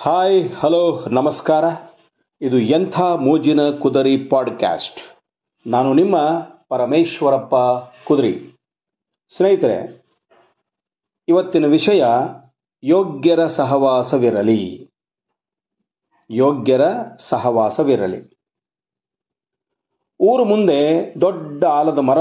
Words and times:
Hi 0.00 0.52
hello 0.52 1.04
ನಮಸ್ಕಾರ 1.10 1.64
ಇದು 2.40 2.58
ಎಂಥ 2.58 3.00
ಮೋಜಿನ 3.00 3.70
ಕುದರಿ 3.70 4.18
ಪಾಡ್ಕ್ಯಾಸ್ಟ್ 4.18 5.00
ನಾನು 5.68 5.94
ನಿಮ್ಮ 5.94 6.16
ಪರಮೇಶ್ವರಪ್ಪ 6.68 7.54
ಕುದರಿ. 8.04 8.56
ಸ್ನೇಹಿತರೆ, 9.36 10.06
ಇವತ್ತಿನ 11.28 11.66
ವಿಷಯ 11.66 12.04
ಯೋಗ್ಯರ 12.84 13.46
ಸಹವಾಸವಿರಲಿ. 13.46 14.90
ಯೋಗ್ಯರ 16.30 16.80
ಸಹವಾಸವಿರಲಿ. 17.18 18.38
ಊರು 20.20 20.44
ಮುಂದೆ 20.44 21.14
ದೊಡ್ಡ 21.20 21.64
ಆಲದ 21.64 21.98
ಮರ 21.98 22.18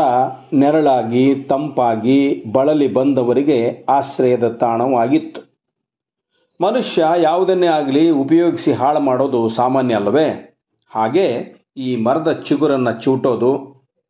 ನೆರಳಾಗಿ 0.54 1.36
ತಂಪಾಗಿ 1.36 2.44
ಬಳಲಿ 2.52 2.88
ಬಂದವರಿಗೆ 2.88 3.86
ಆಶ್ರಯದ 3.90 4.48
ತಾಣವಾಗಿತ್ತು. 4.48 5.47
ಮನುಷ್ಯ 6.62 7.06
ಯಾವುದನ್ನೇ 7.18 7.68
ಆಗಲಿ 7.68 8.10
ಉಪಯೋಗಿಸಿ 8.10 8.74
ಹಾಳು 8.74 9.00
ಮಾಡೋದು 9.00 9.50
ಸಾಮಾನ್ಯ 9.50 9.96
ಅಲ್ಲವೇ? 9.96 10.58
ಹಾಗೆ 10.96 11.26
ಈ 11.78 11.96
ಮರದ 11.96 12.32
ಚಿಗುರನ್ನು 12.32 13.02
ಚೂಟೋದು, 13.02 13.52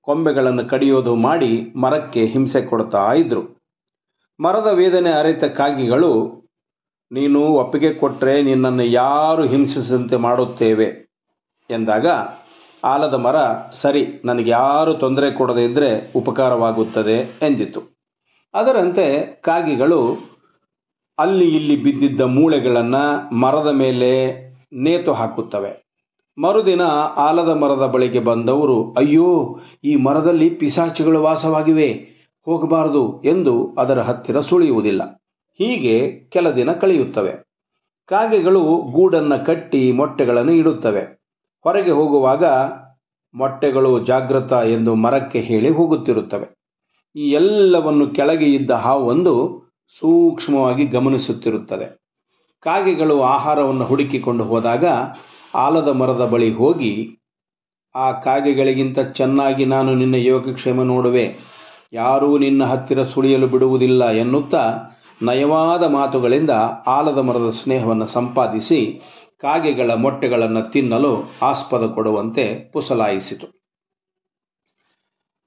ಕೊಂಬೆಗಳನ್ನು 0.01 0.65
ಕಡಿಯೋದು 0.65 1.15
ಮಾಡಿ 1.15 1.73
ಮರಕ್ಕೆ 1.75 2.25
ಹಿಂಸೆ 2.25 2.61
ಕೊಡ್ತಾ 2.61 3.13
ಇದ್ರು. 3.13 3.41
ಮರದ 4.39 4.67
ವೇದನೆ 4.73 5.11
ಅರಿತ 5.11 5.43
ಕಾಗಿಗಳು, 5.43 6.11
ನೀನು 7.11 7.41
ಒಪ್ಪಿಗೆ 7.41 7.93
ಕೊಟ್ಟರೆ 7.93 8.41
ನಿನ್ನನ್ನು 8.41 8.83
ಯಾರು 8.83 9.45
ಹಿಂಸಿಸಂತೆ 9.45 10.15
ಮಾಡುತ್ತೇವೆ? 10.15 10.85
ಎಂದಾಗ, 11.69 12.07
ಆಲದ 12.83 13.13
ಮರ, 13.13 13.35
ಸರಿ, 13.71 14.21
ನನಗೆ 14.25 14.49
ಯಾರು 14.49 14.93
ತೊಂದರೆ 14.93 15.31
ಕೊಡದೇ 15.31 15.65
ಇದ್ದರೆ 15.65 16.11
ಉಪಕಾರವಾಗುತ್ತದೆ 16.15 17.39
ಎಂದಿತು. 17.41 17.81
ಅದರಂತೆ 18.53 19.05
ಕಾಗಿಗಳು 19.41 19.99
ಅಲ್ಲಿ 21.19 21.55
ಇಲ್ಲಿ 21.55 21.75
ಬಿದ್ದಿದ್ದ 21.75 22.21
ಮೂಳೆಗಳನ್ನು 22.21 23.35
ಮರದ 23.35 23.71
ಮೇಲೆ 23.71 24.11
ನೇತು 24.73 25.13
ಹಾಕುತ್ತವೆ. 25.13 25.87
ಮರುದಿನ 26.37 26.81
ಆಲದ 27.15 27.49
ಮರದ 27.49 27.85
ಬಳಿಗೆ 27.85 28.19
ಬಂದವರು, 28.19 28.93
ಅಯ್ಯೋ, 28.97 29.59
ಈ 29.83 29.95
ಮರದಲ್ಲಿ 29.95 30.49
ಪಿಸಾಚಿಗಳು 30.49 31.21
ವಾಸವಾಗಿವೆ, 31.21 32.17
ಹೋಗಬಾರದು 32.45 33.21
ಎಂದು 33.23 33.75
ಅದರ 33.79 34.01
ಹತ್ತಿರ 34.01 34.39
ಸುಳಿಯುವುದಿಲ್ಲ. 34.39 35.03
ಹೀಗೆ 35.57 36.09
ಕೆಲ 36.29 36.51
ದಿನ 36.51 36.71
ಕಳೆಯುತ್ತವೆ. 36.71 37.47
ಕಾಗೆಗಳು 38.05 38.61
ಗೂಡನ್ನು 38.91 39.45
ಕಟ್ಟಿ 39.45 39.91
ಮೊಟ್ಟೆಗಳನ್ನು 39.91 40.51
ಇಡುತ್ತವೆ. 40.51 41.21
ಹೊರಗೆ 41.63 41.91
ಹೋಗುವಾಗ 41.91 42.45
ಮೊಟ್ಟೆಗಳು 43.35 44.05
ಜಾಗೃತ 44.05 44.51
ಎಂದು 44.51 44.95
ಮರಕ್ಕೆ 44.95 45.39
ಹೇಳಿ 45.39 45.69
ಹೋಗುತ್ತಿರುತ್ತವೆ. 45.69 46.57
ಈ 47.15 47.31
ಎಲ್ಲವನ್ನು 47.31 48.07
ಕೆಳಗೆ 48.07 48.45
ಇದ್ದ 48.45 48.71
ಹಾವೊಂದು 48.71 49.66
ಸೂಕ್ಷ್ಮವಾಗಿ 49.87 50.85
ಗಮನಿಸುತ್ತಿರುತ್ತದೆ. 50.85 51.97
ಕಾಗೆಗಳು 52.59 53.21
ಆಹಾರವನ್ನು 53.21 53.85
ಹುಡುಕಿಕೊಂಡು 53.85 54.43
ಹೋದಾಗ 54.43 54.85
ಆಲದ 55.55 55.87
ಮರದ 55.87 56.25
ಬಳಿ 56.25 56.53
ಹೋಗಿ, 56.53 57.19
ಆ 57.95 58.11
ಕಾಗೆಗಳಿಗಿಂತ 58.11 58.99
ಚೆನ್ನಾಗಿ 58.99 59.65
ನಾನು 59.65 59.95
ನಿನ್ನ 59.95 60.15
ಯೋಗಕ್ಷೇಮ 60.15 60.81
ನೋಡುವೆ. 60.81 61.37
ಯಾರೂ 61.93 62.37
ನಿನ್ನ 62.37 62.63
ಹತ್ತಿರ 62.63 63.03
ಸುಳಿಯಲು 63.03 63.47
ಬಿಡುವುದಿಲ್ಲ 63.47 64.09
ಎನ್ನುತ್ತಾ 64.09 64.77
ನಯವಾದ 65.21 65.83
ಮಾತುಗಳಿಂದ 65.83 66.49
ಆಲದ 66.87 67.17
ಮರದ 67.17 67.49
ಸ್ನೇಹವನ್ನು 67.49 68.07
ಸಂಪಾದಿಸಿ 68.07 69.01
ಕಾಗೆಗಳ 69.41 69.93
ಮೊಟ್ಟೆಗಳನ್ನು 69.93 70.71
ತಿನ್ನಲು 70.71 71.31
ಆಸ್ಪದ 71.41 71.91
ಕೊಡುವಂತೆ 71.95 72.71
ಪುಸಲಾಯಿಸಿತು. 72.71 73.47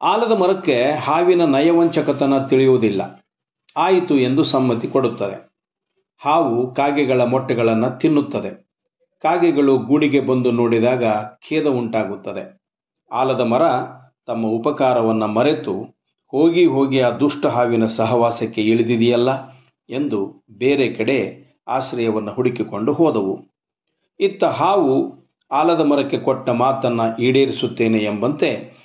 ಆಲದ 0.02 0.32
ಮರಕ್ಕೆ 0.32 0.84
ಹಾವಿನ 0.84 1.44
ನಯವಂಚಕತನ 1.44 2.46
ತಿಳಿಯುವುದಿಲ್ಲ. 2.46 3.19
ಆಯಿತು 3.76 4.18
ಎಂದು 4.18 4.44
ಸಮ್ಮತಿ 4.44 4.88
ಕೊಡುತ್ತದೆ. 4.88 5.50
ಹಾವು 6.18 6.74
ಕಾಗೆಗಳ 6.74 7.24
ಮೊಟ್ಟೆಗಳನ್ನು 7.24 7.98
ತಿನ್ನುತ್ತದೆ. 7.98 8.70
ಕಾಗೆಗಳು 9.18 9.78
ಗೂಡಿಗೆ 9.78 10.20
ಬಂದು 10.20 10.50
ನೋಡಿದಾಗ 10.50 11.04
ಖೇದ 11.48 11.66
ಉಂಟಾಗುತ್ತದೆ. 11.66 12.60
ಆಲದ 13.12 13.40
ಮರ 13.40 13.62
ತಮ್ಮ 14.26 14.46
ಉಪಕಾರವನ್ನು 14.46 15.26
ಮರೆತು 15.26 16.00
ಹೋಗಿ 16.26 16.64
ಹೋಗಿ 16.64 17.00
ಆ 17.00 17.10
ದುಷ್ಟ 17.10 17.46
ಹಾವಿನ 17.46 17.86
ಸಹವಾಸಕ್ಕೆ 17.86 18.60
ಇಳಿದಿದೆಯಲ್ಲ 18.62 19.28
ಎಂದು 19.90 20.46
ಬೇರೆ 20.50 20.88
ಕಡೆ 20.88 21.18
ಆಶ್ರಯವನ್ನು 21.68 22.32
ಹುಡುಕಿಕೊಂಡು 22.32 22.92
ಹೋದವು. 22.92 23.40
ಇತ್ತ 24.20 24.44
ಹಾವು 24.44 25.20
ಆಲದ 25.52 25.80
ಮರಕ್ಕೆ 25.80 26.18
ಕೊಟ್ಟ 26.18 26.50
ಮಾತನ್ನು 26.50 27.22
ಈಡೇರಿಸುತ್ತೇನೆ 27.22 27.98
ಎಂಬಂತೆ 27.98 28.80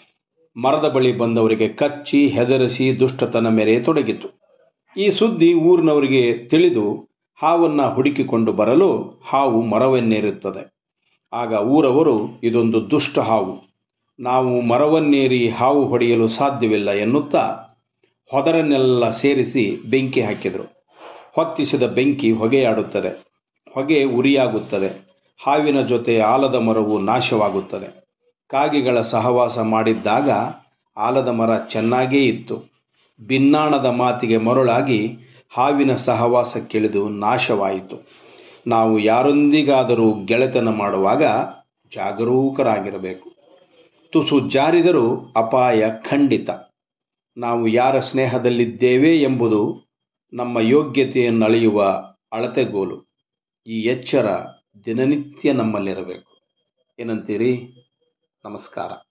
ಮರದ 0.58 0.90
ಬಳಿ 0.90 1.18
ಬಂದವರಿಗೆ 1.18 1.68
ಕಚ್ಚಿ 1.70 2.28
ಹೆದರಿಸಿ 2.28 3.00
ದುಷ್ಟತನ 3.00 3.50
ಮೆರೆಯತೊಡಗಿತು 3.50 4.45
ಈ 4.98 5.12
ಸುದ್ದಿ 5.12 5.54
ಊರಿನವರಿಗೆ 5.54 6.38
ತಿಳಿದು 6.38 7.10
ಹಾವನ್ನ 7.42 7.82
ಹುಡುಕಿಕೊಂಡು 7.82 8.54
ಬರಲು 8.54 9.22
ಹಾವು 9.28 9.62
ಮರವನ್ನೇರುತ್ತದೆ. 9.62 10.76
ಆಗ 11.34 11.54
ಊರವರು, 11.54 12.40
ಇದೊಂದು 12.44 12.92
ದುಷ್ಟ 12.92 13.20
ಹಾವು. 13.20 13.76
ನಾವು 14.20 14.62
ಮರವನ್ನೇರಿ 14.62 15.50
ಹಾವು 15.50 15.86
ಹೊಡೆಯಲು 15.86 16.28
ಸಾಧ್ಯವಿಲ್ಲ 16.28 16.92
ಎನ್ನುತ್ತಾ 16.92 17.58
ಹೊದರನ್ನೆಲ್ಲ 18.32 19.12
ಸೇರಿಸಿ 19.12 19.82
ಬೆಂಕಿ 19.90 20.22
ಹಾಕಿದರು. 20.22 20.86
ಹೊತ್ತಿಸಿದ 21.36 21.84
ಬೆಂಕಿ 21.84 22.32
ಹೊಗೆಯಾಡುತ್ತದೆ. 22.32 23.26
ಹೊಗೆ 23.74 24.04
ಉರಿಯಾಗುತ್ತದೆ. 24.04 25.06
ಹಾವಿನ 25.44 25.82
ಜೊತೆ 25.82 26.20
ಆಲದ 26.20 26.56
ಮರವು 26.56 27.00
ನಾಶವಾಗುತ್ತದೆ. 27.00 28.06
ಕಾಗೆಗಳ 28.48 29.02
ಸಹವಾಸ 29.02 29.60
ಮಾಡಿದ್ದಾಗ 29.60 30.30
ಆಲದ 30.98 31.28
ಮರ 31.28 31.58
ಚೆನ್ನಾಗೇ 31.58 32.24
ಇತ್ತು. 32.24 32.75
ಭಿನ್ನಾಣದ 33.22 33.86
ಮಾತಿಗೆ 33.86 34.38
ಮರುಳಾಗಿ 34.38 35.18
ಹಾವಿನ 35.50 35.96
ಸಹವಾಸಕ್ಕಿಳಿದು 35.96 37.10
ನಾಶವಾಯಿತು. 37.10 38.08
ನಾವು 38.68 39.00
ಯಾರೊಂದಿಗಾದರೂ 39.00 40.14
ಗೆಳೆತನ 40.26 40.70
ಮಾಡುವಾಗ 40.70 41.24
ಜಾಗರೂಕರಾಗಿರಬೇಕು. 41.96 43.32
ತುಸು 44.12 44.50
ಜಾರಿದರೂ 44.50 45.34
ಅಪಾಯ 45.36 45.90
ಖಂಡಿತ. 46.10 46.50
ನಾವು 47.38 47.68
ಯಾರ 47.68 48.00
ಸ್ನೇಹದಲ್ಲಿದ್ದೇವೆ 48.00 49.18
ಎಂಬುದು 49.18 49.86
ನಮ್ಮ 50.34 50.60
ಯೋಗ್ಯತೆಯನ್ನು 50.60 51.46
ಅಳೆಯುವ 51.46 51.84
ಅಳತೆಗೋಲು. 52.32 53.08
ಈ 53.68 53.82
ಎಚ್ಚರ 53.82 54.46
ದಿನನಿತ್ಯ 54.86 55.54
ನಮ್ಮಲ್ಲಿರಬೇಕು. 55.54 56.38
ಏನಂತೀರಿ? 57.00 57.72
ನಮಸ್ಕಾರ. 58.46 59.05